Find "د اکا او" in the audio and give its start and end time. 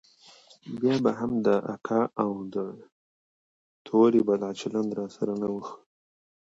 1.47-2.31